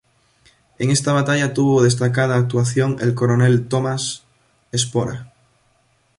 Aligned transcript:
En 0.79 0.89
esta 0.89 1.13
batalla 1.13 1.53
tuvo 1.53 1.83
destacada 1.83 2.35
actuación 2.35 2.97
el 3.01 3.13
coronel 3.13 3.67
Tomás 3.67 4.23
Espora. 4.71 5.31